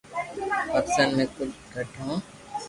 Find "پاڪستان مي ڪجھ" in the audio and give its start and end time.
0.73-1.55